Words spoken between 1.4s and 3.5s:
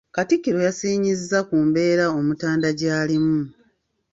ku mbeera y'Omutanda gy'alimu.